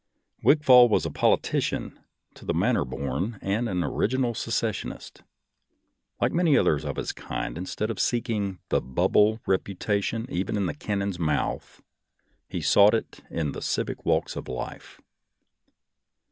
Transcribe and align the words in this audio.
Wigfall 0.43 0.89
was 0.89 1.05
a 1.05 1.11
politician" 1.11 1.99
to 2.33 2.43
the 2.43 2.55
manner 2.55 2.83
born," 2.83 3.37
and 3.39 3.69
an" 3.69 3.83
original 3.83 4.33
secessionist." 4.33 5.21
Like 6.19 6.31
many 6.31 6.57
others 6.57 6.83
of 6.83 6.95
his 6.95 7.11
kind, 7.11 7.55
instead 7.55 7.91
of 7.91 7.99
seeking" 7.99 8.57
the 8.69 8.81
bubble 8.81 9.41
reputation, 9.45 10.25
even 10.27 10.57
in 10.57 10.65
the 10.65 10.73
cannon's 10.73 11.19
mouth," 11.19 11.83
he 12.49 12.61
sought 12.61 12.95
it 12.95 13.19
in 13.29 13.51
the 13.51 13.61
civic 13.61 14.03
walks 14.03 14.35
of 14.35 14.47
life. 14.49 14.99